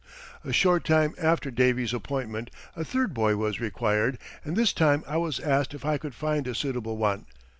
A 0.43 0.51
short 0.51 0.83
time 0.83 1.13
after 1.19 1.51
"Davy's" 1.51 1.93
appointment 1.93 2.49
a 2.75 2.83
third 2.83 3.13
boy 3.13 3.35
was 3.35 3.59
required, 3.61 4.17
and 4.43 4.55
this 4.55 4.73
time 4.73 5.03
I 5.07 5.17
was 5.17 5.39
asked 5.39 5.75
if 5.75 5.85
I 5.85 5.99
could 5.99 6.15
find 6.15 6.47
a 6.47 6.55
suitable 6.55 6.97
one. 6.97 7.27